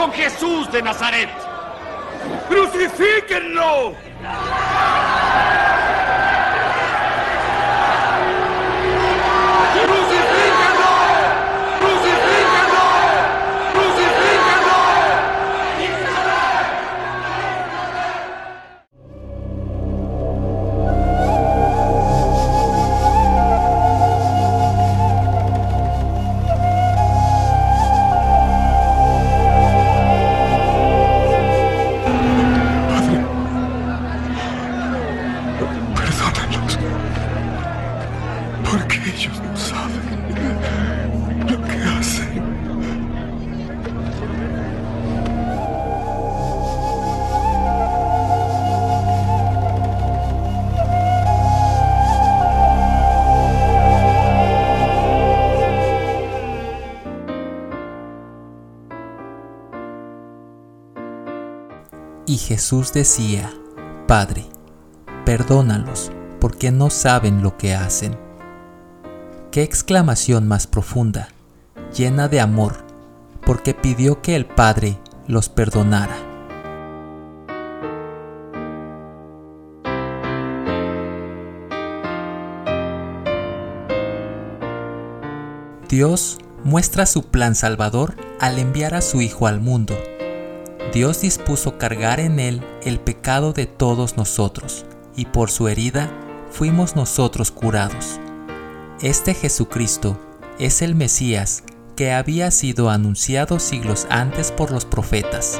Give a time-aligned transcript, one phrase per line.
[0.00, 1.28] con Jesús de Nazaret.
[2.48, 3.94] ¡Crucifíquenlo!
[62.30, 63.52] Y Jesús decía,
[64.06, 64.46] Padre,
[65.24, 68.29] perdónalos, porque no saben lo que hacen.
[69.50, 71.28] Qué exclamación más profunda,
[71.96, 72.84] llena de amor,
[73.44, 76.16] porque pidió que el Padre los perdonara.
[85.88, 89.96] Dios muestra su plan salvador al enviar a su Hijo al mundo
[90.92, 96.10] Dios dispuso cargar en él el pecado de todos nosotros, y por su herida
[96.50, 98.18] fuimos nosotros curados.
[99.02, 100.18] Este Jesucristo
[100.58, 101.62] es el Mesías
[101.96, 105.58] que había sido anunciado siglos antes por los profetas.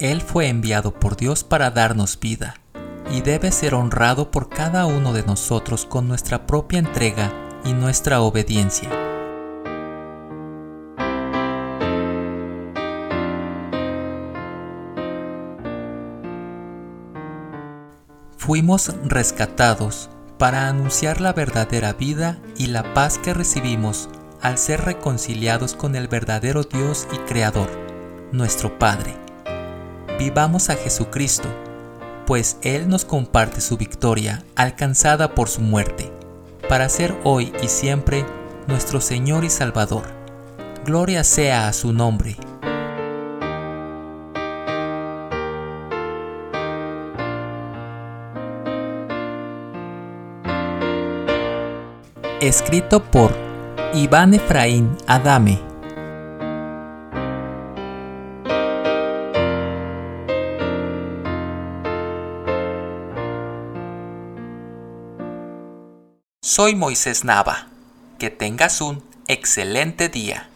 [0.00, 2.56] Él fue enviado por Dios para darnos vida
[3.12, 7.32] y debe ser honrado por cada uno de nosotros con nuestra propia entrega
[7.64, 9.05] y nuestra obediencia.
[18.46, 20.08] Fuimos rescatados
[20.38, 24.08] para anunciar la verdadera vida y la paz que recibimos
[24.40, 27.68] al ser reconciliados con el verdadero Dios y Creador,
[28.30, 29.16] nuestro Padre.
[30.20, 31.48] Vivamos a Jesucristo
[32.24, 36.12] pues Él nos comparte su victoria alcanzada por su muerte,
[36.68, 38.24] para ser hoy y siempre
[38.68, 40.04] nuestro Señor y Salvador.
[40.84, 42.36] Gloria sea a su nombre.
[52.42, 53.34] Escrito por
[53.94, 55.58] Iván Efraín Adame.
[66.42, 67.68] Soy Moisés Nava.
[68.18, 70.50] Que tengas un excelente día.